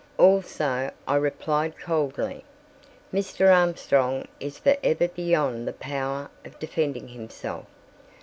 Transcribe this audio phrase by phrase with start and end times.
[0.17, 2.43] "Also," I replied coldly,
[3.13, 3.53] "Mr.
[3.55, 7.67] Armstrong is for ever beyond the power of defending himself.